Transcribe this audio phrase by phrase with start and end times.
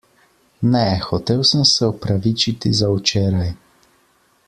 [0.75, 3.53] Ne, hotel sem se opravičiti za včeraj.